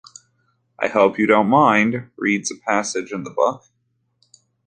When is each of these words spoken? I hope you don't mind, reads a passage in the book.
I 0.79 0.87
hope 0.87 1.19
you 1.19 1.27
don't 1.27 1.45
mind, 1.47 2.09
reads 2.17 2.49
a 2.51 2.55
passage 2.65 3.11
in 3.11 3.21
the 3.23 3.29
book. 3.29 3.65